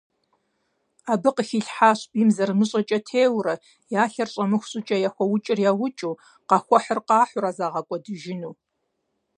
[1.11, 3.55] Абы къыхилъхьащ бийм зэрымыщӏэкӏэ теуэурэ,
[4.01, 6.15] я лъэр щӏэмыху щӏыкӏэ яхуэукӏыр яукӏыу,
[6.49, 8.53] къахуэхьыр къахьурэ загъэкӏуэдыжыну.